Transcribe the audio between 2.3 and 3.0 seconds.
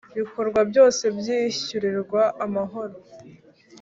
amahoro